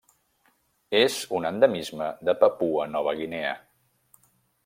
[0.99, 3.55] És un endemisme de Papua Nova Guinea.